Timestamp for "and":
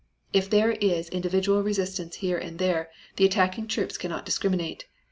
2.39-2.57